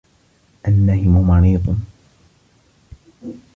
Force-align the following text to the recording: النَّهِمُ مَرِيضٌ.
النَّهِمُ 0.67 1.27
مَرِيضٌ. 1.27 1.75